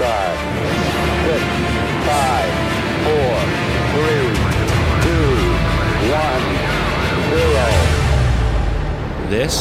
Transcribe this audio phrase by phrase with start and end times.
[0.00, 0.38] five,
[1.26, 1.44] six,
[2.08, 2.50] five,
[3.04, 3.36] four,
[3.92, 4.32] three,
[5.04, 5.28] two,
[6.08, 6.44] one,
[7.28, 7.68] zero.
[9.28, 9.54] This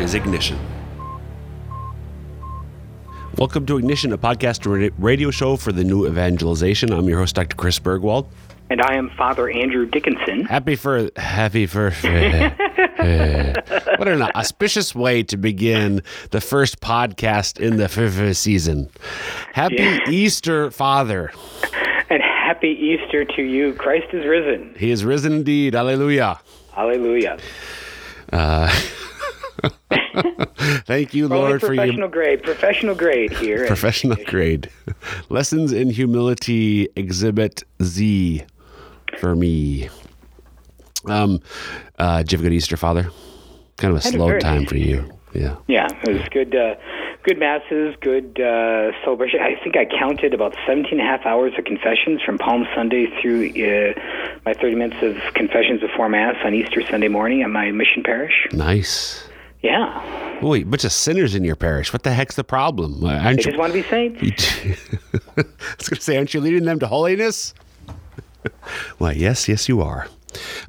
[0.00, 0.58] is Ignition.
[3.36, 6.92] Welcome to Ignition, a podcast ra- radio show for the new evangelization.
[6.92, 7.54] I'm your host, Dr.
[7.54, 8.26] Chris Burgwald.
[8.70, 10.44] And I am Father Andrew Dickinson.
[10.46, 11.92] Happy for happy for
[12.98, 18.90] what an auspicious way to begin the first podcast in the season.
[19.52, 19.98] Happy Yeah.
[20.08, 21.30] Easter, Father.
[22.10, 23.74] And happy Easter to you.
[23.74, 24.74] Christ is risen.
[24.78, 25.74] He is risen indeed.
[25.74, 26.40] Alleluia.
[26.72, 27.38] Hallelujah.
[28.32, 28.68] Uh,
[30.86, 32.42] thank you, Lord, for your professional grade.
[32.42, 33.66] Professional grade here.
[33.66, 34.70] professional grade.
[35.28, 38.44] Lessons in Humility, Exhibit Z
[39.18, 39.88] for me.
[41.06, 41.40] Um,
[41.98, 43.10] uh, did you have a good Easter, Father?
[43.76, 45.10] Kind of a Had a slow time nice for you.
[45.34, 45.56] Yeah.
[45.66, 46.54] Yeah, it was good.
[46.54, 46.74] Uh,
[47.22, 49.40] good masses, good uh, celebration.
[49.40, 53.06] I think I counted about 17 and a half hours of confessions from Palm Sunday
[53.20, 53.92] through uh,
[54.44, 58.48] my 30 minutes of confessions before Mass on Easter Sunday morning at my mission parish.
[58.52, 59.24] Nice.
[59.60, 61.92] Yeah, Wait, bunch of sinners in your parish.
[61.92, 63.04] What the heck's the problem?
[63.04, 64.22] Uh, they Aren't just you, want to be saints.
[65.36, 65.42] I
[65.76, 67.54] was going to say, aren't you leading them to holiness?
[68.98, 70.06] Why, yes, yes, you are.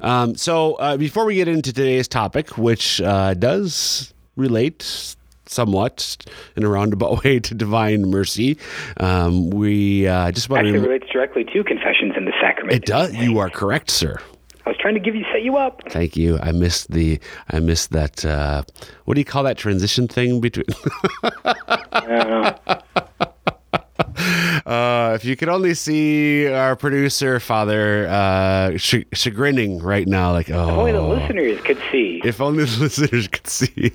[0.00, 5.16] Um, so, uh, before we get into today's topic, which uh, does relate
[5.46, 6.16] somewhat
[6.56, 8.58] in a roundabout way to divine mercy,
[8.98, 10.88] um, we uh, just want Actually to.
[10.88, 12.74] relates directly to confessions in the sacrament.
[12.74, 13.14] It does.
[13.14, 14.18] You are correct, sir.
[14.66, 15.80] I was trying to give you set you up.
[15.88, 16.38] Thank you.
[16.38, 17.18] I missed the.
[17.48, 18.24] I missed that.
[18.24, 18.62] Uh,
[19.04, 20.66] what do you call that transition thing between?
[21.92, 22.79] Uh,
[25.20, 30.62] if you could only see our producer, Father, uh, ch- chagrining right now, like, oh,
[30.64, 32.22] if Only the listeners could see.
[32.24, 33.92] if only the listeners could see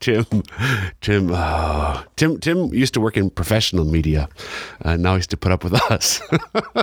[0.00, 0.26] Tim.
[1.00, 4.28] Tim, oh, Tim, Tim used to work in professional media.
[4.84, 6.20] Uh, now he's to put up with us.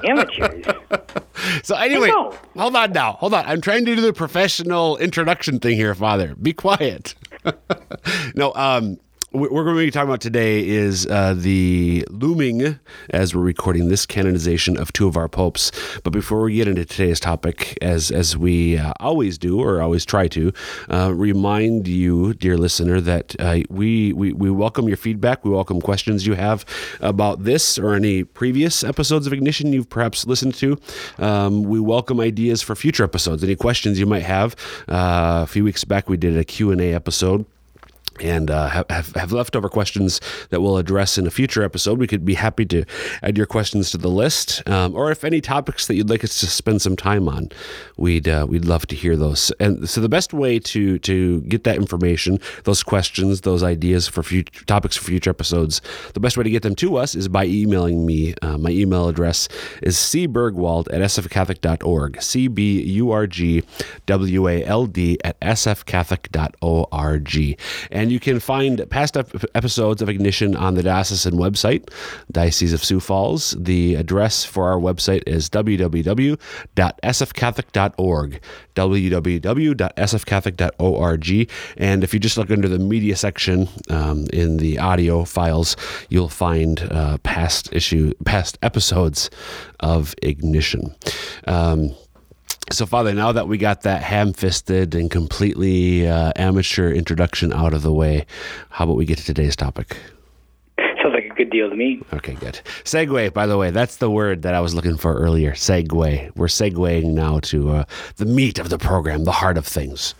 [0.03, 0.65] Amateurs.
[1.63, 3.13] so anyway, hold on now.
[3.13, 3.45] Hold on.
[3.45, 6.33] I'm trying to do the professional introduction thing here, Father.
[6.41, 7.13] Be quiet.
[8.35, 8.97] no, um,
[9.33, 12.79] we're going to be talking about today is uh, the looming,
[13.09, 15.71] as we're recording this canonization of two of our popes.
[16.03, 20.05] But before we get into today's topic, as as we uh, always do, or always
[20.05, 20.53] try to,
[20.89, 25.43] uh, remind you, dear listener, that uh, we, we we welcome your feedback.
[25.43, 26.63] We welcome questions you have
[26.99, 30.77] about this or any previous episodes of Ignition you've perhaps listened to.
[31.17, 33.43] Um, we welcome ideas for future episodes.
[33.43, 34.55] Any questions you might have.
[34.87, 37.47] Uh, a few weeks back, we did a Q and A episode
[38.21, 40.19] and uh, have, have, leftover questions
[40.49, 41.99] that we'll address in a future episode.
[41.99, 42.85] We could be happy to
[43.21, 46.39] add your questions to the list, um, or if any topics that you'd like us
[46.39, 47.49] to spend some time on,
[47.97, 49.51] we'd uh, we'd love to hear those.
[49.59, 54.23] And so the best way to to get that information, those questions, those ideas for
[54.23, 55.81] future topics for future episodes,
[56.13, 58.33] the best way to get them to us is by emailing me.
[58.41, 59.47] Uh, my email address
[59.81, 62.21] is cburgwald at sfcatholic.org.
[62.21, 63.63] C B U R G
[64.05, 67.59] W A L D at sfcatholic.org.
[67.91, 71.89] And you can find past ep- episodes of Ignition on the diocesan website,
[72.31, 73.55] Diocese of Sioux Falls.
[73.59, 78.41] The address for our website is www.sfcatholic.org.
[78.75, 81.51] www.sfcatholic.org.
[81.77, 85.75] And if you just look under the media section um, in the audio files,
[86.09, 89.31] you'll find uh, past issue, past episodes
[89.79, 90.93] of Ignition.
[91.47, 91.95] Um,
[92.71, 97.73] so, Father, now that we got that ham fisted and completely uh, amateur introduction out
[97.73, 98.25] of the way,
[98.69, 99.97] how about we get to today's topic?
[100.79, 102.01] Sounds like a good deal to me.
[102.13, 102.61] Okay, good.
[102.83, 105.51] Segue, by the way, that's the word that I was looking for earlier.
[105.51, 106.35] Segue.
[106.35, 107.83] We're segueing now to uh,
[108.15, 110.15] the meat of the program, the heart of things.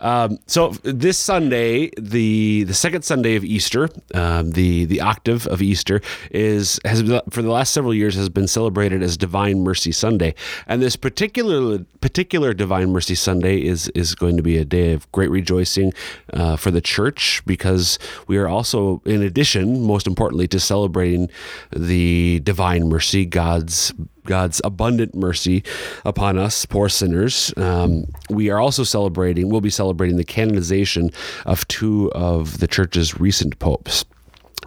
[0.00, 5.60] Um, so this Sunday, the the second Sunday of Easter, um, the the octave of
[5.60, 6.00] Easter
[6.30, 10.34] is has for the last several years has been celebrated as Divine Mercy Sunday,
[10.66, 15.10] and this particular particular Divine Mercy Sunday is is going to be a day of
[15.12, 15.92] great rejoicing
[16.32, 21.28] uh, for the Church because we are also, in addition, most importantly, to celebrating
[21.74, 23.92] the Divine Mercy, God's
[24.28, 25.64] God's abundant mercy
[26.04, 27.52] upon us, poor sinners.
[27.56, 31.10] Um, we are also celebrating, we'll be celebrating the canonization
[31.46, 34.04] of two of the church's recent popes.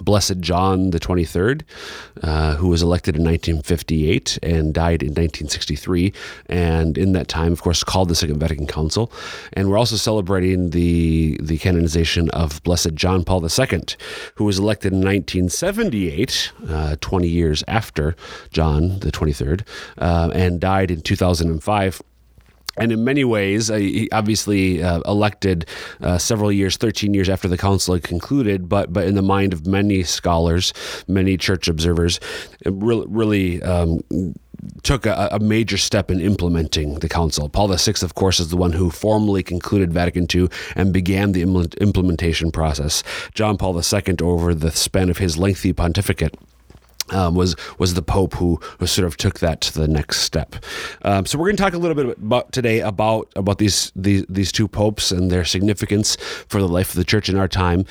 [0.04, 1.64] Blessed John the 23rd,
[2.24, 6.14] uh, who was elected in 1958 and died in 1963,
[6.48, 9.12] and in that time, of course, called the Second Vatican Council.
[9.54, 13.82] And we're also celebrating the the canonization of Blessed John Paul II,
[14.36, 18.16] who was elected in 1978, uh, 20 years after
[18.52, 19.66] John the 23rd,
[19.98, 22.02] uh, and died in 2005
[22.78, 25.66] and in many ways, he obviously uh, elected
[26.02, 29.54] uh, several years, 13 years after the council had concluded, but but in the mind
[29.54, 30.74] of many scholars,
[31.08, 32.20] many church observers,
[32.62, 34.00] it really, really um,
[34.84, 37.50] took a, a, major step in implementing the council.
[37.50, 41.42] Paul VI, of course, is the one who formally concluded Vatican II and began the
[41.42, 43.04] implementation process.
[43.34, 46.36] John Paul II, over the span of his lengthy pontificate,
[47.10, 50.56] um, was was the Pope who, who sort of took that to the next step.
[51.04, 54.26] Um, so we're going to talk a little bit about today about about these these
[54.30, 56.16] these two popes and their significance
[56.48, 57.86] for the life of the Church in our time.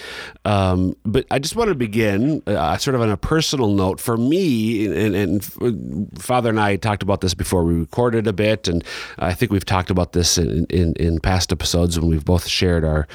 [0.45, 4.01] Um, but I just want to begin uh, sort of on a personal note.
[4.01, 8.69] For me, and, and, Father and I talked about this before we recorded a bit,
[8.69, 8.83] and
[9.19, 12.85] I think we've talked about this in in, in past episodes when we've both shared
[12.85, 13.07] our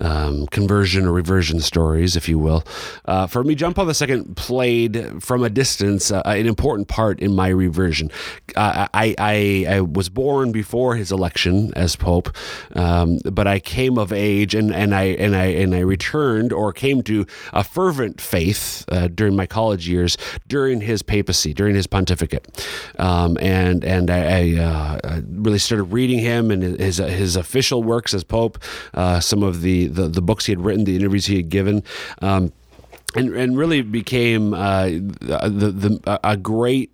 [0.00, 2.64] um, conversion or reversion stories, if you will.
[3.06, 7.34] Uh, for me, John Paul II played from a distance uh, an important part in
[7.34, 8.10] my reversion.
[8.54, 12.36] Uh, I, I, I was born before his election as pope,
[12.74, 16.72] um, but I came of age and, and I and I and I returned or
[16.72, 21.86] came to a fervent faith uh, during my college years during his papacy, during his
[21.86, 22.46] pontificate,
[22.98, 28.12] um, and and I, I uh, really started reading him and his his official works
[28.14, 28.58] as pope,
[28.94, 31.82] uh, some of the, the, the books he had written, the interviews he had given.
[32.20, 32.52] Um,
[33.14, 36.90] and and really became uh, the the a great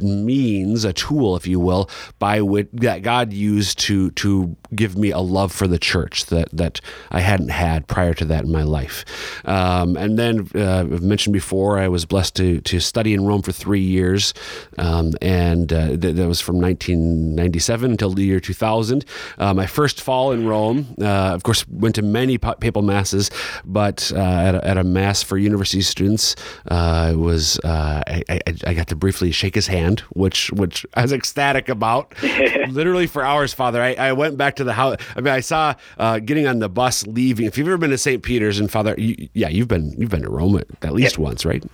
[0.00, 5.10] means, a tool, if you will, by which that God used to to give me
[5.10, 6.80] a love for the church that that
[7.10, 9.04] I hadn't had prior to that in my life.
[9.44, 13.42] Um, and then uh, I've mentioned before, I was blessed to to study in Rome
[13.42, 14.34] for three years,
[14.78, 19.04] um, and uh, th- that was from 1997 until the year 2000.
[19.38, 23.30] Uh, my first fall in Rome, uh, of course, went to many papal masses,
[23.64, 26.34] but uh, at a, at, a, mass for university students,
[26.70, 31.12] uh, was I, I, I got to briefly shake his hand which which I was
[31.12, 33.54] ecstatic about, literally for hours.
[33.54, 34.96] Father, I, I went back to the house.
[35.16, 37.46] I mean, I saw uh, getting on the bus leaving.
[37.46, 38.22] If you've ever been to St.
[38.22, 41.18] Peter's and Father, you, yeah, you've been you've been to Rome at, least yep.
[41.18, 41.64] once, right?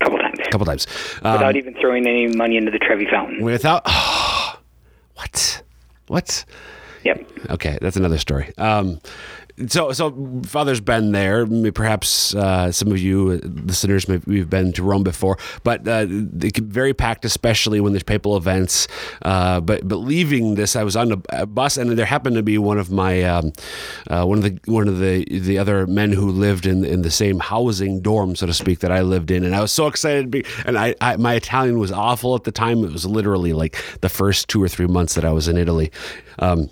[0.00, 0.38] Couple times.
[0.50, 0.86] Couple times.
[1.22, 3.42] Um, without even throwing any money into the Trevi Fountain.
[3.42, 3.82] Without.
[3.86, 4.58] Oh,
[5.14, 5.62] what?
[6.06, 6.44] What?
[7.04, 7.30] Yep.
[7.50, 8.52] Okay, that's another story.
[8.56, 8.98] Um,
[9.68, 11.46] so so father's been there.
[11.72, 16.06] Perhaps uh, some of you uh, listeners maybe have been to rome before but uh,
[16.08, 18.88] very packed especially when there's papal events.
[19.22, 22.58] Uh, but but leaving this i was on a bus and there happened to be
[22.58, 23.52] one of my um,
[24.10, 27.10] uh, one of the one of the the other men who lived in in the
[27.10, 29.44] same housing dorm so to speak that i lived in.
[29.44, 32.44] And i was so excited to be, and I, I my italian was awful at
[32.44, 32.84] the time.
[32.84, 35.92] It was literally like the first two or three months that i was in italy.
[36.38, 36.70] Um,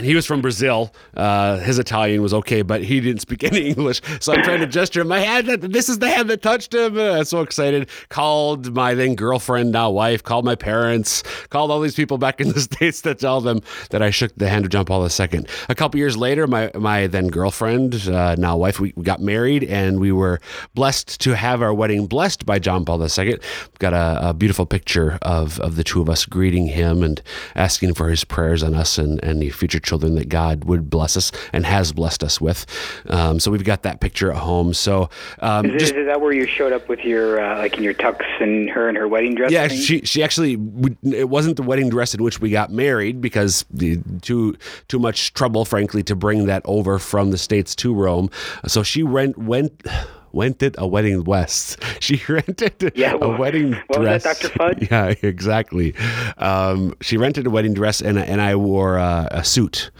[0.00, 0.94] he was from Brazil.
[1.16, 4.00] Uh, his Italian was okay, but he didn't speak any English.
[4.20, 5.48] So I'm trying to gesture my hand.
[5.48, 6.98] that This is the hand that touched him.
[6.98, 7.88] Uh, I'm so excited.
[8.08, 10.22] Called my then girlfriend, now wife.
[10.22, 11.22] Called my parents.
[11.50, 13.60] Called all these people back in the states to tell them
[13.90, 15.46] that I shook the hand of John Paul II.
[15.68, 19.64] A couple years later, my my then girlfriend, uh, now wife, we, we, got married,
[19.64, 20.40] and we were
[20.74, 23.38] blessed to have our wedding blessed by John Paul II.
[23.78, 27.20] Got a, a beautiful picture of of the two of us greeting him and
[27.54, 31.16] asking for his prayers on us and and he future children that God would bless
[31.16, 32.66] us and has blessed us with.
[33.08, 34.74] Um, so we've got that picture at home.
[34.74, 35.08] So
[35.38, 37.94] um, is, just, is, that where you showed up with your uh, like in your
[37.94, 39.50] tux and her and her wedding dress?
[39.50, 39.78] Yeah, thing?
[39.78, 40.58] she she actually
[41.02, 43.64] it wasn't the wedding dress in which we got married because
[44.20, 44.54] too
[44.88, 48.28] too much trouble, frankly, to bring that over from the states to Rome.
[48.66, 49.82] So she went went
[50.34, 51.78] rented a wedding west.
[52.00, 54.24] She rented yeah, well, a wedding dress.
[54.24, 54.58] That, Dr.
[54.58, 54.90] Fudd?
[54.90, 55.94] Yeah, exactly.
[56.36, 59.90] Um, she rented a wedding dress, and and I wore uh, a suit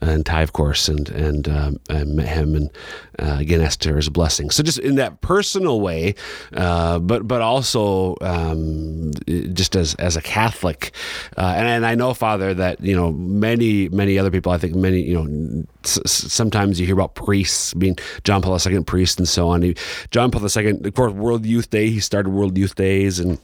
[0.00, 2.70] and tie, of course, and and um, I met him and
[3.18, 4.50] uh, again asked her his blessing.
[4.50, 6.14] So just in that personal way,
[6.54, 9.12] uh, but but also um,
[9.52, 10.92] just as as a Catholic,
[11.36, 14.52] uh, and, and I know, Father, that you know many many other people.
[14.52, 18.82] I think many you know s- sometimes you hear about priests being John Paul II
[18.84, 19.74] priest and so on.
[20.10, 21.90] John Paul II, of course, World Youth Day.
[21.90, 23.38] He started World Youth Days and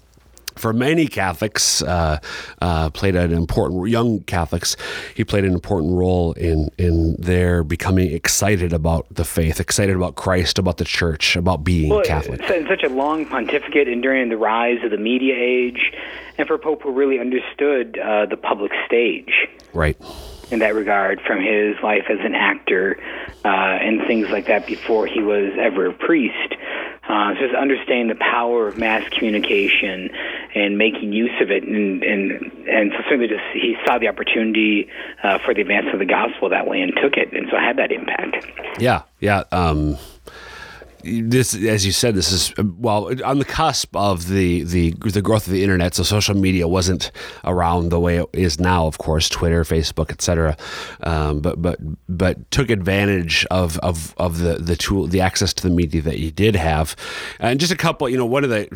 [0.56, 2.18] for many Catholics, uh,
[2.60, 4.76] uh, played an important young Catholics.
[5.14, 10.16] He played an important role in in their becoming excited about the faith, excited about
[10.16, 12.40] Christ, about the Church, about being well, Catholic.
[12.50, 15.92] In such a long pontificate and during the rise of the media age,
[16.38, 19.96] and for Pope who really understood uh, the public stage, right.
[20.48, 22.96] In that regard, from his life as an actor
[23.44, 26.54] uh, and things like that before he was ever a priest,
[27.08, 30.10] uh, just understanding the power of mass communication
[30.54, 32.32] and making use of it, and and
[32.66, 34.88] and so certainly just he saw the opportunity
[35.22, 37.76] uh, for the advance of the gospel that way and took it, and so had
[37.76, 38.36] that impact.
[38.80, 39.44] Yeah, yeah.
[39.52, 39.96] Um,
[41.06, 45.46] this, as you said, this is well on the cusp of the the the growth
[45.46, 45.94] of the internet.
[45.94, 47.10] So social media wasn't
[47.44, 48.86] around the way it is now.
[48.86, 50.56] Of course, Twitter, Facebook, etc.
[51.02, 55.62] Um, but but but took advantage of of of the the tool, the access to
[55.62, 56.96] the media that you did have,
[57.38, 58.08] and just a couple.
[58.08, 58.66] You know, one of the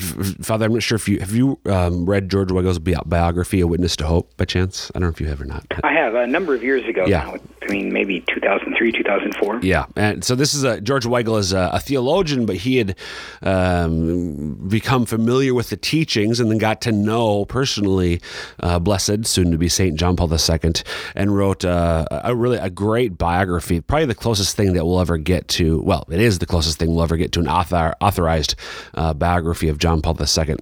[0.42, 0.66] Father.
[0.66, 4.06] I'm not sure if you have you um, read George Weigel's biography, A Witness to
[4.06, 4.90] Hope, by chance.
[4.94, 5.64] I don't know if you have or not.
[5.82, 7.06] I have a number of years ago.
[7.06, 7.24] Yeah.
[7.24, 9.60] Now, I mean, maybe 2003, 2004.
[9.62, 12.96] Yeah, and so this is a George Weigel is a, a theologian, but he had
[13.42, 18.20] um, become familiar with the teachings and then got to know personally
[18.60, 20.72] uh, blessed, soon to be Saint John Paul II,
[21.14, 23.80] and wrote uh, a really a great biography.
[23.80, 25.80] Probably the closest thing that we'll ever get to.
[25.80, 28.54] Well, it is the closest thing we'll ever get to an author, authorized
[28.94, 30.56] uh, biography of John Paul II.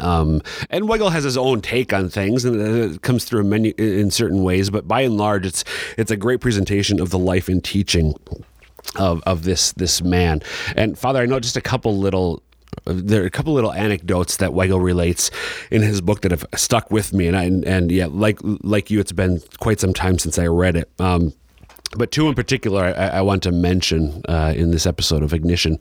[0.00, 3.68] Um, and Weigel has his own take on things, and it comes through in, many,
[3.70, 4.70] in certain ways.
[4.70, 5.64] But by and large, it's
[5.98, 8.14] it's a great presentation of the life and teaching
[8.96, 10.42] of of this this man.
[10.76, 12.42] And Father, I know just a couple little.
[12.84, 15.30] There are a couple little anecdotes that Weigel relates
[15.70, 18.90] in his book that have stuck with me, and I, and, and yeah, like like
[18.90, 20.90] you, it's been quite some time since I read it.
[20.98, 21.34] Um,
[21.96, 25.78] but two in particular I, I want to mention uh, in this episode of Ignition.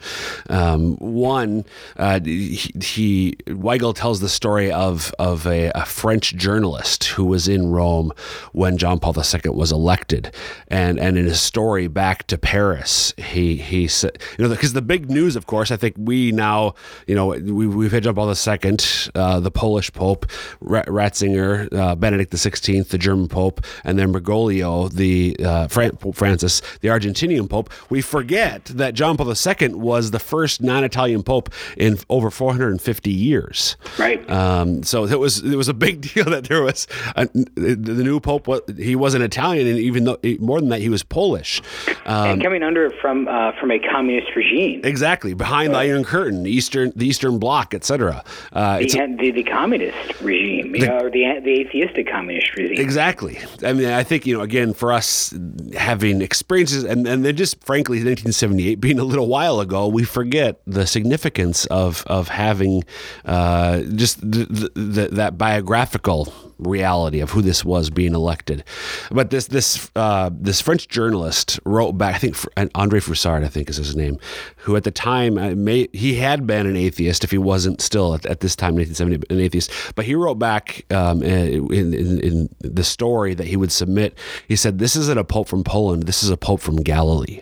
[0.50, 1.66] Um, one,
[1.98, 7.48] uh, he, he, Weigel tells the story of of a, a, French journalist who was
[7.48, 8.12] in Rome
[8.54, 10.34] when John Paul II was elected,
[10.68, 14.82] and and in his story back to Paris, he he said, you know, because the
[14.82, 16.76] big news, of course, I think we now,
[17.08, 18.78] you know, we, we've had John Paul II,
[19.16, 20.26] uh, the Polish Pope,
[20.62, 26.62] Ratzinger, uh, Benedict XVI, the German Pope, and then Bergoglio, the uh, Fran- Pope Francis,
[26.82, 31.98] the Argentinian Pope, we forget that John Paul II was the first non-Italian Pope in
[32.10, 33.78] over 450 years.
[33.98, 34.28] Right.
[34.30, 38.20] Um, so it was it was a big deal that there was a, the new
[38.20, 38.48] Pope.
[38.78, 41.62] He was an Italian, and even though more than that, he was Polish.
[42.06, 44.82] Um, and coming under from uh, from a communist regime.
[44.84, 45.88] Exactly, behind right.
[45.88, 48.24] the Iron Curtain, the Eastern the Eastern Bloc, etc.
[48.54, 52.80] Uh, the, the, the, communist regime, the, or the the atheistic communist regime.
[52.80, 53.40] Exactly.
[53.64, 55.34] I mean, I think you know, again, for us
[55.76, 55.91] having
[56.22, 60.86] experiences, and and then just frankly, 1978 being a little while ago, we forget the
[60.88, 62.84] significance of of having
[63.26, 68.64] uh, just the, the, that biographical reality of who this was being elected.
[69.12, 72.16] But this this uh, this French journalist wrote back.
[72.16, 72.38] I think
[72.76, 74.18] Andre Frossard, I think is his name,
[74.58, 78.14] who at the time uh, may, he had been an atheist if he wasn't still
[78.14, 79.72] at, at this time 1970 an atheist.
[79.96, 84.18] But he wrote back um, in, in, in the story that he would submit.
[84.48, 86.04] He said, "This isn't a pope from Poland.
[86.04, 87.42] This is a pope from Galilee."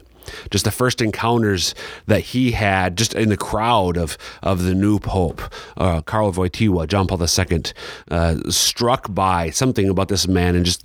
[0.51, 1.75] Just the first encounters
[2.07, 5.41] that he had just in the crowd of of the new pope,
[5.77, 7.63] uh, Karol Wojtyła, John Paul II,
[8.11, 10.81] uh, struck by something about this man and just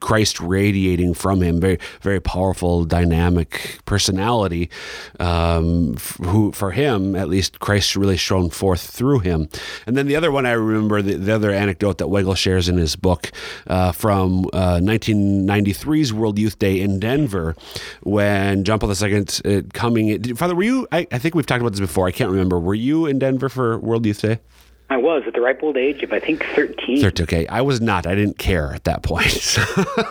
[0.00, 4.70] Christ radiating from him, very very powerful, dynamic personality.
[5.18, 9.48] Um, who for him at least Christ really shone forth through him.
[9.86, 12.76] And then the other one I remember, the, the other anecdote that Weigel shares in
[12.76, 13.30] his book
[13.66, 17.56] uh, from 1993's uh, World Youth Day in Denver,
[18.02, 20.36] when John Paul II uh, coming.
[20.36, 20.86] Father, were you?
[20.92, 22.06] I, I, think we've talked about this before.
[22.06, 22.60] I can't remember.
[22.60, 24.38] Were you in Denver for World Youth Day?
[24.90, 27.00] I was at the ripe old age of I think thirteen.
[27.00, 27.22] Thirteen.
[27.22, 28.08] Okay, I was not.
[28.08, 29.30] I didn't care at that point.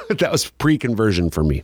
[0.09, 1.63] that was pre-conversion for me.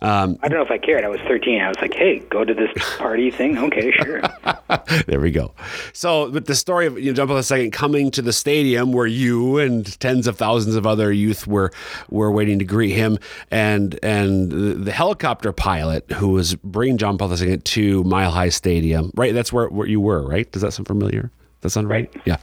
[0.00, 1.04] Um, I don't know if I cared.
[1.04, 1.60] I was thirteen.
[1.60, 4.22] I was like, "Hey, go to this party thing." Okay, sure.
[5.06, 5.52] there we go.
[5.92, 9.06] So, with the story of you know, John Paul II coming to the stadium where
[9.06, 11.72] you and tens of thousands of other youth were
[12.08, 13.18] were waiting to greet him,
[13.50, 18.50] and and the, the helicopter pilot who was bringing John Paul II to Mile High
[18.50, 19.34] Stadium, right?
[19.34, 20.50] That's where, where you were, right?
[20.52, 21.32] Does that sound familiar?
[21.64, 22.10] That sound right?
[22.14, 22.22] right?
[22.26, 22.36] Yeah.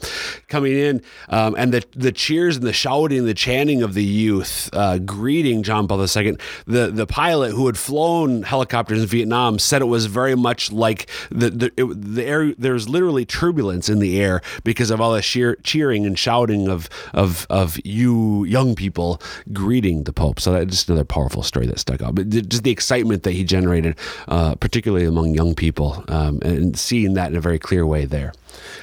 [0.48, 4.68] Coming in, um, and the the cheers and the shouting, the chanting of the youth,
[4.74, 6.38] uh, greeting John Paul II.
[6.66, 11.08] The the pilot who had flown helicopters in Vietnam said it was very much like
[11.30, 12.54] the the, it, the air.
[12.58, 16.68] There was literally turbulence in the air because of all the sheer, cheering and shouting
[16.68, 19.22] of of of you young people
[19.54, 20.40] greeting the Pope.
[20.40, 22.16] So that's just another powerful story that stuck out.
[22.16, 23.98] But just the excitement that he generated,
[24.28, 28.34] uh, particularly among young people, um, and seeing that in a very clear way there.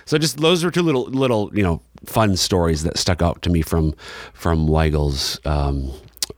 [0.04, 3.50] So just those are two little little you know fun stories that stuck out to
[3.50, 3.94] me from
[4.32, 5.92] from Weigel's um,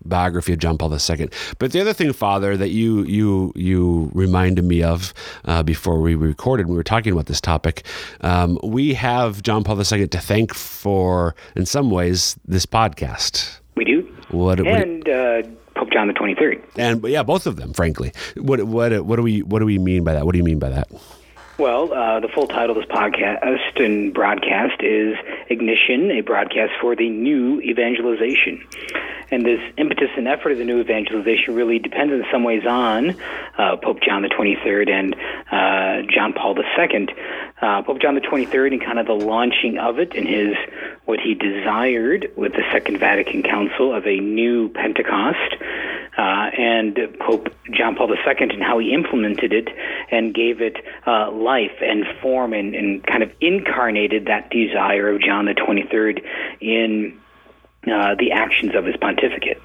[0.04, 1.28] biography of John Paul II.
[1.59, 5.12] But the other thing, Father, that you you you reminded me of
[5.44, 7.85] uh, before we recorded, we were talking about this topic.
[8.20, 13.59] Um, we have John Paul II to thank for, in some ways, this podcast.
[13.76, 14.02] We do.
[14.30, 15.42] What, and uh,
[15.75, 16.62] Pope John the Twenty Third.
[16.76, 17.73] And yeah, both of them.
[17.73, 20.26] Frankly, what what what do we what do we mean by that?
[20.26, 20.88] What do you mean by that?
[21.61, 25.14] Well, uh, the full title of this podcast and broadcast is
[25.50, 28.67] Ignition, a broadcast for the new evangelization.
[29.31, 33.14] and this impetus and effort of the new evangelization really depends in some ways on
[33.59, 35.14] uh, Pope John the 23rd and
[35.52, 37.09] uh, John Paul II.
[37.61, 40.55] Uh, Pope John the 23rd and kind of the launching of it and his
[41.05, 45.57] what he desired with the Second Vatican Council of a new Pentecost.
[46.20, 49.68] Uh, and Pope John Paul II and how he implemented it
[50.10, 55.22] and gave it uh, life and form and, and kind of incarnated that desire of
[55.22, 56.22] John the 23rd
[56.60, 57.18] in
[57.86, 59.62] uh, the actions of his pontificate.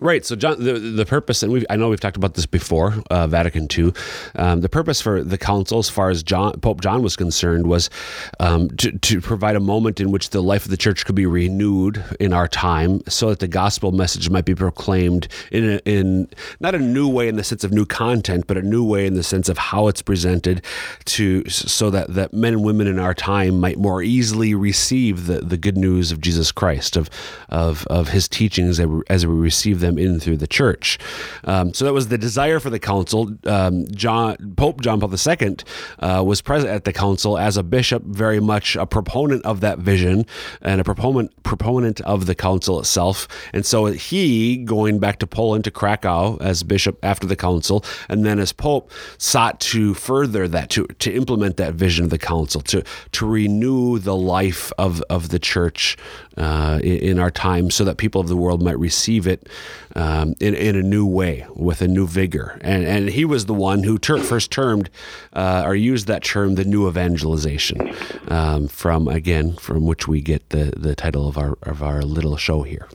[0.00, 0.24] Right.
[0.24, 3.26] So, John, the, the purpose, and we I know we've talked about this before, uh,
[3.26, 3.92] Vatican II.
[4.36, 7.90] Um, the purpose for the council, as far as John, Pope John was concerned, was
[8.38, 11.26] um, to, to provide a moment in which the life of the church could be
[11.26, 16.28] renewed in our time, so that the gospel message might be proclaimed in a, in
[16.60, 19.14] not a new way in the sense of new content, but a new way in
[19.14, 20.62] the sense of how it's presented,
[21.06, 25.40] to so that that men and women in our time might more easily receive the,
[25.40, 27.10] the good news of Jesus Christ, of
[27.48, 30.98] of of His teachings as we receive them them in through the church.
[31.44, 33.32] Um, so that was the desire for the council.
[33.44, 35.56] Um, John Pope John Paul II
[35.98, 39.78] uh, was present at the council as a bishop, very much a proponent of that
[39.78, 40.26] vision
[40.62, 43.28] and a proponent proponent of the council itself.
[43.52, 48.24] And so he, going back to Poland to Krakow as bishop after the council, and
[48.24, 52.60] then as pope, sought to further that to to implement that vision of the council
[52.62, 55.96] to to renew the life of of the church
[56.36, 59.48] uh, in, in, our time, so that people of the world might receive it
[59.94, 62.58] um, in, in a new way with a new vigor.
[62.60, 64.90] And, and he was the one who ter- first termed
[65.32, 67.94] uh, or used that term, the new evangelization,
[68.28, 72.36] um, from again, from which we get the, the title of our, of our little
[72.36, 72.88] show here.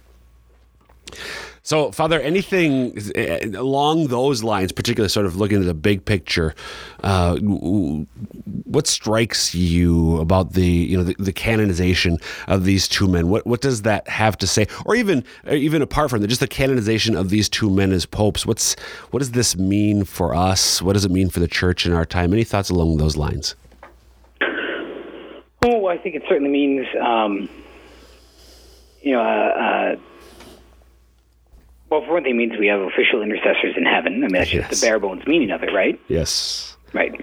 [1.65, 6.53] So, Father, anything eh, along those lines, particularly sort of looking at the big picture,
[7.03, 12.17] uh, what strikes you about the you know the, the, canonization
[12.47, 13.29] of these two men?
[13.29, 17.15] What what does that have to say, or even even apart from just the canonization
[17.15, 18.45] of these two men as popes?
[18.45, 18.75] What's
[19.11, 20.81] what does this mean for us?
[20.81, 22.33] What does it mean for the church in our time?
[22.33, 23.55] Any thoughts along those lines?
[25.65, 26.85] Oh, I think it certainly means.
[27.01, 27.47] Um,
[29.01, 29.95] you know, uh, uh
[31.93, 34.23] well, for one thing, it means we have official intercessors in heaven.
[34.23, 34.67] I mean, that's yes.
[34.67, 35.99] just the bare bones meaning of it, right?
[36.07, 36.75] Yes.
[36.91, 37.13] Right.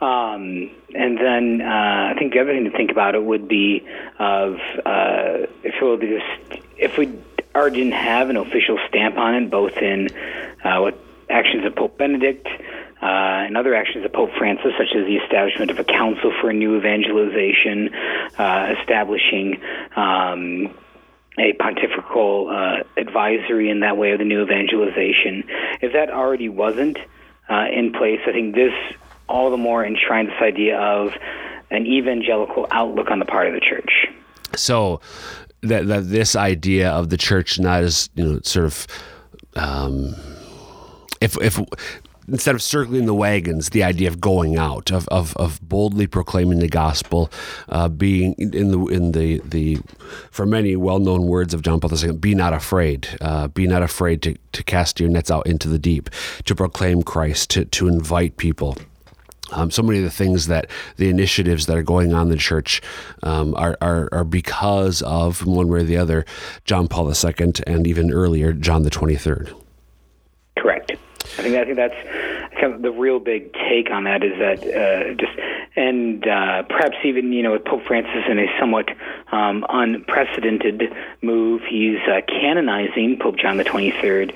[0.00, 3.86] Um, and then uh, I think the other thing to think about it would be
[4.18, 4.54] of
[4.86, 7.12] uh, if be just if we
[7.54, 10.08] already didn't have an official stamp on it, both in
[10.64, 10.98] uh, what
[11.28, 15.70] actions of Pope Benedict uh, and other actions of Pope Francis, such as the establishment
[15.70, 17.90] of a council for a new evangelization,
[18.38, 19.60] uh, establishing
[19.96, 20.74] um,
[21.38, 25.44] a pontifical uh, advisory in that way of the new evangelization.
[25.82, 26.98] If that already wasn't
[27.48, 28.72] uh, in place, I think this
[29.28, 31.12] all the more enshrines this idea of
[31.70, 34.06] an evangelical outlook on the part of the church.
[34.54, 35.00] So
[35.62, 38.86] that, that this idea of the church not as you know sort of
[39.56, 40.14] um,
[41.20, 41.60] if if
[42.28, 46.58] instead of circling the wagons, the idea of going out, of, of, of boldly proclaiming
[46.58, 47.30] the gospel,
[47.68, 49.78] uh, being in the in the the
[50.30, 53.82] for many well known words of John Paul II, be not afraid, uh, be not
[53.82, 56.10] afraid to, to cast your nets out into the deep,
[56.44, 58.76] to proclaim Christ, to to invite people.
[59.52, 62.36] Um, so many of the things that the initiatives that are going on in the
[62.36, 62.82] church
[63.22, 66.24] um, are, are, are because of one way or the other
[66.64, 69.54] John Paul II and even earlier John the Twenty Third.
[70.58, 70.95] Correct.
[71.38, 74.58] I think I think that's kind of the real big take on that is that
[74.62, 75.32] uh, just
[75.76, 78.88] and uh, perhaps even you know with Pope Francis in a somewhat
[79.32, 84.32] um, unprecedented move, he's uh, canonizing Pope John the Twenty Third.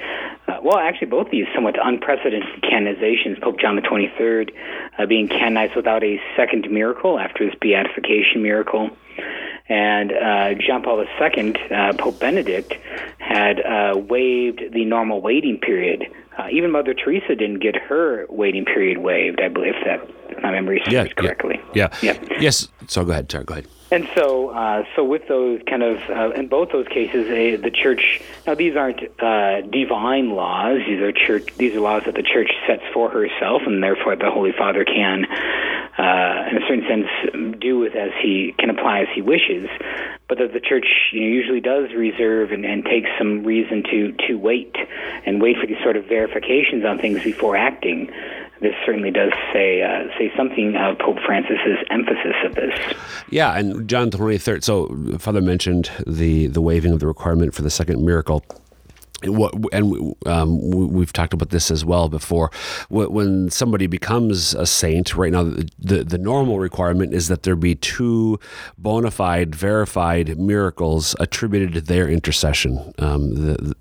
[0.47, 4.53] Uh, well, actually, both these somewhat unprecedented canonizations, Pope John the Twenty Third
[4.99, 8.91] uh, being canonized without a second miracle after his beatification miracle.
[9.69, 12.75] And uh, John Paul II, uh, Pope Benedict,
[13.19, 16.13] had uh, waived the normal waiting period.
[16.39, 20.51] Uh, even Mother Teresa didn't get her waiting period waived, I believe, if that my
[20.53, 21.61] memory serves yeah, correctly.
[21.75, 21.95] Yeah.
[22.03, 22.19] yeah.
[22.39, 22.69] Yes.
[22.87, 23.67] So go ahead, Sorry, Go ahead.
[23.93, 27.73] And so, uh, so with those kind of, uh, in both those cases, uh, the
[27.73, 28.23] church.
[28.47, 31.49] Now, these aren't uh, divine laws; these are church.
[31.57, 35.27] These are laws that the church sets for herself, and therefore the Holy Father can,
[36.01, 39.69] uh, in a certain sense, do with as he can apply as he wishes.
[40.29, 44.13] But that the church you know, usually does reserve and, and takes some reason to
[44.29, 44.75] to wait
[45.27, 48.11] and wait for these sort of verifications on things before acting
[48.61, 52.79] this certainly does say uh, say something of Pope Francis's emphasis of this.
[53.31, 54.65] Yeah, and John twenty third.
[54.65, 58.45] So Father mentioned the the waiving of the requirement for the second miracle.
[59.25, 62.51] What and um, we've talked about this as well before.
[62.89, 67.75] When somebody becomes a saint, right now the, the, normal requirement is that there be
[67.75, 68.39] two
[68.77, 72.93] bona fide, verified miracles attributed to their intercession.
[72.99, 73.75] Um, the,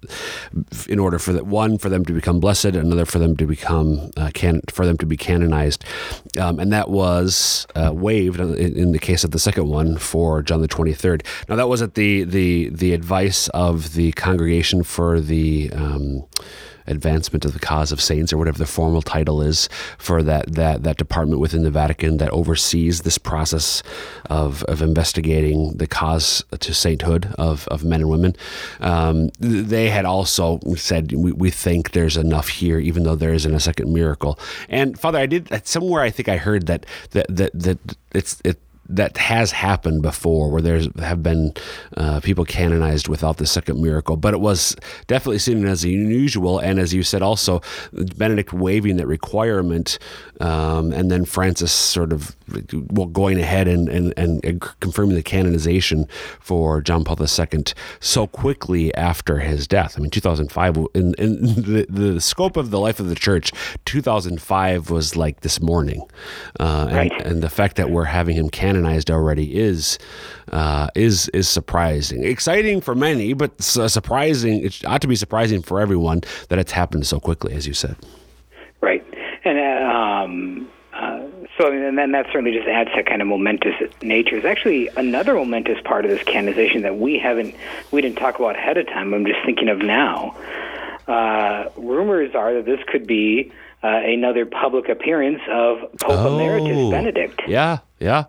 [0.52, 3.46] the, in order for that one for them to become blessed, another for them to
[3.46, 5.84] become uh, can for them to be canonized,
[6.40, 10.42] um, and that was uh, waived in, in, the case of the second one for
[10.42, 11.24] John the Twenty Third.
[11.48, 16.26] Now that was at the the the advice of the congregation for the um,
[16.90, 20.84] advancement of the cause of saints, or whatever the formal title is for that that
[20.84, 23.82] that department within the Vatican that oversees this process
[24.30, 28.36] of of investigating the cause to sainthood of, of men and women.
[28.82, 33.54] Um, they had also said we, we think there's enough here, even though there isn't
[33.54, 34.40] a second miracle.
[34.68, 36.02] And Father, I did somewhere.
[36.02, 37.80] I think I heard that that that that
[38.14, 38.58] it's it
[38.90, 41.54] that has happened before, where there's have been
[41.96, 44.76] uh, people canonized without the second miracle, but it was
[45.06, 46.58] definitely seen as unusual.
[46.58, 47.62] And as you said, also
[47.94, 50.00] Benedict waiving that requirement,
[50.42, 52.36] um, and then Francis sort of
[52.90, 56.08] well going ahead and, and, and confirming the canonization
[56.40, 57.64] for John Paul II
[58.00, 59.96] so quickly after his death.
[59.98, 63.52] I mean, 2005 in, in the, the scope of the life of the church,
[63.86, 66.02] 2005 was like this morning,
[66.60, 67.22] uh, and, right.
[67.22, 69.98] and the fact that we're having him canonized canonized already is
[70.52, 74.66] uh, is is surprising, exciting for many, but surprising.
[74.66, 77.96] It ought to be surprising for everyone that it's happened so quickly, as you said.
[78.82, 79.06] Right,
[79.44, 81.22] and uh, um, uh,
[81.58, 84.40] so and then that certainly just adds to kind of momentous nature.
[84.40, 87.56] There's actually another momentous part of this canonization that we haven't
[87.92, 89.14] we didn't talk about ahead of time.
[89.14, 90.36] I'm just thinking of now.
[91.08, 93.52] Uh, rumors are that this could be
[93.84, 97.42] uh, another public appearance of Pope oh, Emeritus Benedict.
[97.48, 98.26] Yeah, yeah.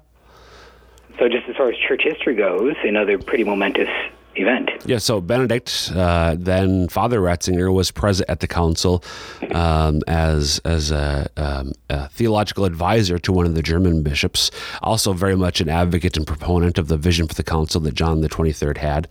[1.18, 3.88] So, just as far as church history goes, another pretty momentous
[4.36, 4.70] event.
[4.84, 9.04] Yeah, so Benedict, uh, then Father Ratzinger, was present at the council
[9.52, 14.50] um, as as a, um, a, theological advisor to one of the German bishops.
[14.82, 18.20] Also, very much an advocate and proponent of the vision for the council that John
[18.20, 19.08] the Twenty Third had,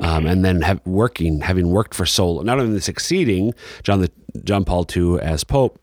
[0.00, 4.10] um, and then have, working, having worked for so not only succeeding John the
[4.44, 5.80] John Paul II as Pope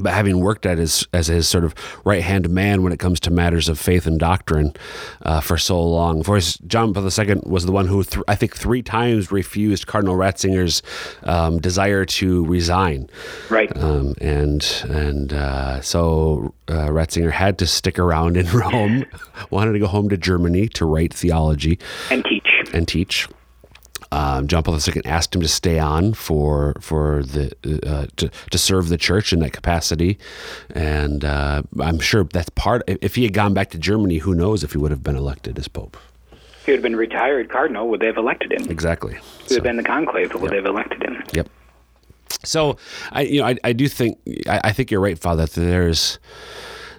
[0.00, 3.20] but having worked at his as his sort of right hand man when it comes
[3.20, 4.74] to matters of faith and doctrine
[5.22, 6.22] uh, for so long.
[6.22, 10.16] For John Paul II was the one who th- I think three times refused Cardinal
[10.16, 10.82] Ratzinger's
[11.22, 13.08] um, desire to resign.
[13.50, 13.74] Right.
[13.76, 19.04] Um, and and uh, so uh, Ratzinger had to stick around in Rome,
[19.50, 21.78] wanted to go home to Germany to write theology
[22.10, 23.28] and teach and teach.
[24.10, 27.52] Um, John Paul II asked him to stay on for for the
[27.86, 30.18] uh, to, to serve the church in that capacity,
[30.70, 32.82] and uh, I'm sure that's part.
[32.86, 35.58] If he had gone back to Germany, who knows if he would have been elected
[35.58, 35.96] as pope?
[36.32, 38.70] If he would have been retired cardinal, would they have elected him?
[38.70, 39.14] Exactly.
[39.14, 40.50] If he would so, have been the conclave, would yep.
[40.50, 41.22] they have elected him?
[41.32, 41.48] Yep.
[42.44, 42.78] So,
[43.12, 44.18] I you know I, I do think
[44.48, 45.44] I, I think you're right, Father.
[45.44, 46.18] That there's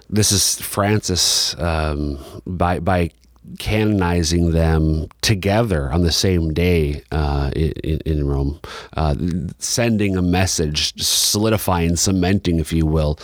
[0.08, 3.10] this is Francis um, by by
[3.58, 8.60] canonizing them together on the same day uh, in, in, Rome,
[8.96, 9.14] uh,
[9.58, 13.18] sending a message, solidifying, cementing, if you will,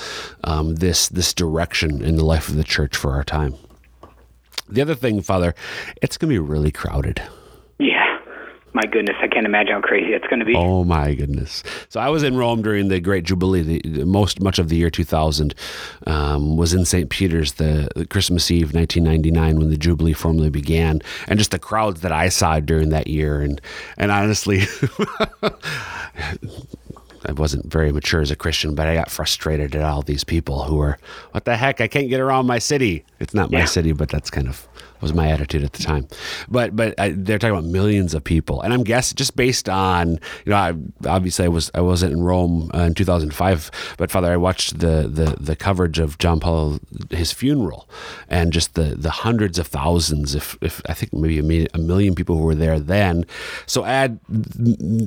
[0.45, 3.55] um, this this direction in the life of the church for our time.
[4.69, 5.55] The other thing, Father,
[6.03, 7.23] it's going to be really crowded
[8.77, 10.55] my goodness, I can't imagine how crazy it's going to be.
[10.55, 11.63] Oh my goodness!
[11.89, 13.63] So I was in Rome during the Great Jubilee.
[13.63, 15.55] The, most much of the year 2000
[16.07, 17.09] um, was in St.
[17.09, 22.03] Peter's, the, the, Christmas Eve 1999 when the Jubilee formally began, and just the crowds
[22.03, 23.63] that I saw during that year, and
[23.97, 24.65] and honestly.
[27.29, 30.63] I wasn't very mature as a Christian, but I got frustrated at all these people
[30.63, 30.97] who were,
[31.33, 31.81] what the heck?
[31.81, 33.05] I can't get around my city.
[33.19, 33.65] It's not my yeah.
[33.65, 34.69] city, but that's kind of
[35.01, 36.09] was my attitude at the time.
[36.49, 40.19] But but I, they're talking about millions of people, and I'm guessing just based on
[40.45, 40.75] you know I,
[41.07, 45.09] obviously I was I wasn't in Rome uh, in 2005, but Father I watched the
[45.09, 46.79] the the coverage of John Paul
[47.11, 47.89] his funeral,
[48.29, 51.79] and just the the hundreds of thousands, if if I think maybe a million, a
[51.79, 53.25] million people who were there then.
[53.67, 54.19] So add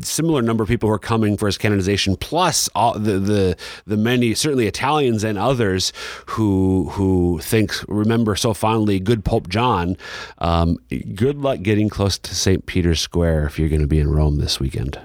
[0.01, 3.97] similar number of people who are coming for his canonization, plus all the the the
[3.97, 5.93] many certainly Italians and others
[6.27, 9.97] who who think remember so fondly good Pope John on.
[10.39, 10.77] Um,
[11.15, 12.65] good luck getting close to St.
[12.65, 14.99] Peter's Square if you're going to be in Rome this weekend.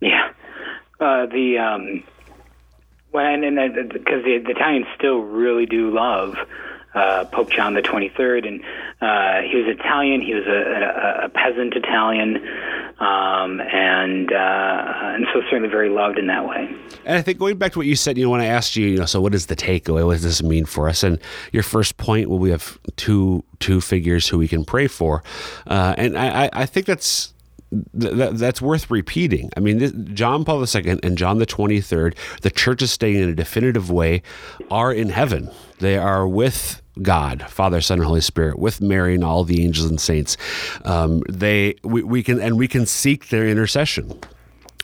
[0.00, 0.32] Yeah,
[1.00, 2.02] uh, the um,
[3.10, 3.56] when and
[3.92, 6.34] because the, the Italians still really do love
[6.94, 8.60] uh, Pope John the 23rd, and
[9.00, 10.20] uh, he was Italian.
[10.20, 12.36] He was a, a, a peasant Italian,
[12.98, 16.74] um, and uh, and so certainly very loved in that way.
[17.04, 18.86] And I think going back to what you said, you know, when I asked you,
[18.86, 20.04] you know, so what is the takeaway?
[20.04, 21.02] What does this mean for us?
[21.02, 21.18] And
[21.52, 25.22] your first point, well, we have two two figures who we can pray for,
[25.66, 27.32] uh, and I, I think that's
[27.98, 29.50] th- th- that's worth repeating.
[29.56, 33.28] I mean, this, John Paul II and John the 23rd, the church is staying in
[33.28, 34.22] a definitive way,
[34.70, 35.50] are in heaven.
[35.78, 39.88] They are with God, Father, Son, and Holy Spirit, with Mary and all the angels
[39.88, 40.36] and saints.
[40.84, 44.18] Um, they we, we can and we can seek their intercession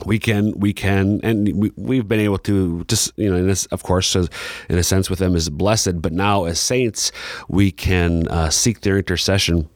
[0.04, 3.66] we can we can and we, we've been able to just you know in this,
[3.66, 4.28] of course in
[4.68, 7.12] a sense with them as blessed but now as saints
[7.48, 9.68] we can uh, seek their intercession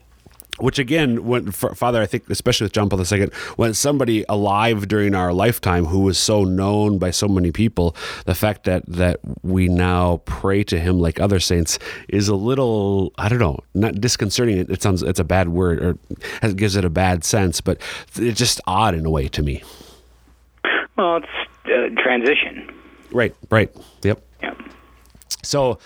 [0.60, 5.14] which again, when Father, I think especially with John Paul II, when somebody alive during
[5.14, 7.96] our lifetime who was so known by so many people,
[8.26, 13.12] the fact that that we now pray to him like other saints is a little,
[13.18, 14.58] I don't know, not disconcerting.
[14.58, 15.98] It, it sounds it's a bad word or
[16.42, 17.80] it gives it a bad sense, but
[18.16, 19.62] it's just odd in a way to me.
[20.96, 21.26] Well, it's
[21.66, 22.70] uh, transition.
[23.12, 23.34] Right.
[23.50, 23.74] Right.
[24.02, 24.22] Yep.
[25.42, 25.78] So,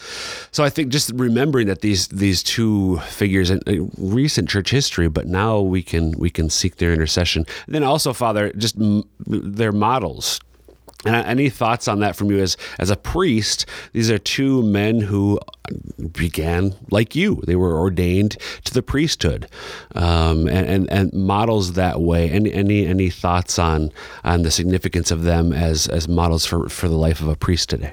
[0.50, 5.08] so I think just remembering that these these two figures in uh, recent church history,
[5.08, 7.46] but now we can we can seek their intercession.
[7.66, 10.40] And then also, Father, just m- their models.
[11.06, 13.66] And any thoughts on that from you as as a priest?
[13.92, 15.38] These are two men who
[16.12, 19.46] began like you; they were ordained to the priesthood,
[19.94, 22.30] um, and, and, and models that way.
[22.30, 23.92] Any any any thoughts on
[24.24, 27.68] on the significance of them as as models for for the life of a priest
[27.68, 27.92] today?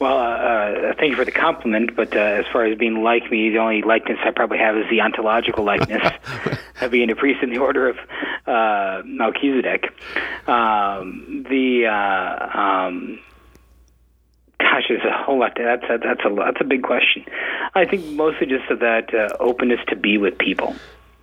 [0.00, 3.30] Well, uh, uh, thank you for the compliment, but uh, as far as being like
[3.30, 6.12] me, the only likeness I probably have is the ontological likeness
[6.80, 7.96] of being a priest in the order of
[8.46, 9.86] uh, Melchizedek.
[10.48, 13.18] Um, the uh, um,
[14.58, 15.56] gosh, there's a whole lot.
[15.56, 17.24] To, that's a, that's a that's a big question.
[17.74, 20.74] I think mostly just of that uh, openness to be with people.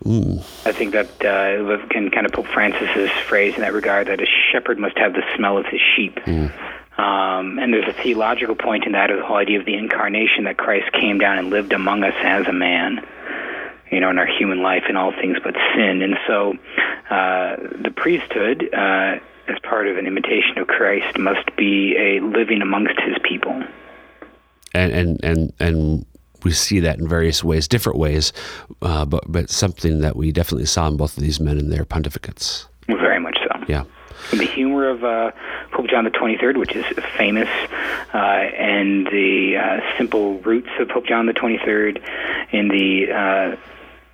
[0.04, 0.40] Mm.
[0.66, 4.26] I think that uh, can kind of Pope Francis's phrase in that regard that a
[4.52, 6.16] shepherd must have the smell of his sheep.
[6.26, 6.52] Mm.
[7.02, 10.44] Um, and there's a theological point in that of the whole idea of the incarnation
[10.44, 13.04] that Christ came down and lived among us as a man,
[13.92, 16.04] you know, in our human life in all things but sin.
[16.04, 16.54] And so
[17.10, 19.16] uh, the priesthood, uh,
[19.48, 23.64] as part of an imitation of Christ, must be a living amongst his people.
[24.76, 26.06] And, and, and, and
[26.44, 28.32] we see that in various ways, different ways,
[28.84, 31.84] uh, but, but something that we definitely saw in both of these men in their
[31.84, 32.68] pontificates.
[32.88, 33.66] Very much so.
[33.68, 33.86] Yeah
[34.38, 35.32] the humor of uh,
[35.72, 36.86] Pope John the 23rd, which is
[37.18, 37.50] famous,
[38.14, 42.02] uh, and the uh, simple roots of Pope John the 23rd,
[42.52, 43.56] and the uh,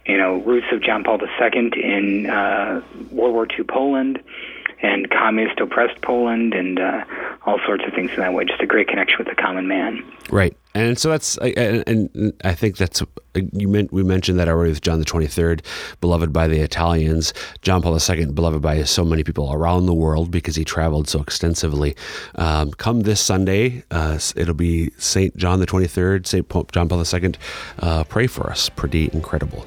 [0.06, 4.24] you know roots of John Paul II in uh, World War II Poland
[4.82, 7.04] and communist oppressed Poland and uh,
[7.46, 8.46] all sorts of things in that way.
[8.46, 10.04] Just a great connection with the common man.
[10.30, 13.02] Right, and so that's and I think that's
[13.54, 15.64] you meant we mentioned that already with John the Twenty Third,
[16.02, 20.32] beloved by the Italians, John Paul II, beloved by so many people around the world
[20.32, 21.96] because he traveled so extensively.
[22.36, 26.90] Um, come this Sunday, uh, it'll be Saint John the Twenty Third, Saint Pope John
[26.90, 27.34] Paul II.
[27.80, 29.66] Uh, pray for us, pretty incredible.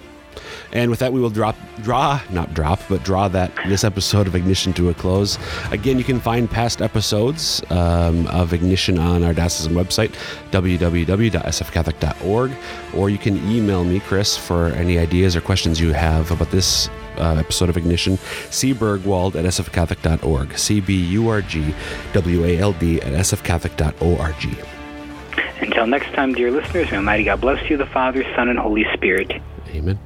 [0.73, 4.35] And with that, we will drop, draw, not drop, but draw that this episode of
[4.35, 5.39] Ignition to a close.
[5.71, 10.15] Again, you can find past episodes um, of Ignition on our diocesan website,
[10.51, 12.53] www.sfcatholic.org,
[12.95, 16.89] or you can email me, Chris, for any ideas or questions you have about this
[17.17, 18.17] uh, episode of Ignition,
[18.51, 24.67] cburgwald at sfcatholic.org, C-B-U-R-G-W-A-L-D at sfcatholic.org.
[25.61, 28.87] Until next time, dear listeners, may Almighty God bless you, the Father, Son, and Holy
[28.95, 29.43] Spirit.
[29.69, 29.99] Amen.